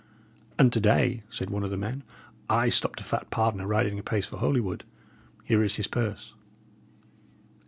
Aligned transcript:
"And 0.57 0.73
to 0.73 0.79
day," 0.81 1.21
said 1.29 1.51
one 1.51 1.63
of 1.63 1.69
the 1.69 1.77
men, 1.77 2.01
"I 2.49 2.69
stopped 2.69 3.01
a 3.01 3.03
fat 3.03 3.29
pardoner 3.29 3.67
riding 3.67 3.99
apace 3.99 4.25
for 4.25 4.37
Holywood. 4.37 4.83
Here 5.43 5.61
is 5.61 5.75
his 5.75 5.85
purse." 5.85 6.33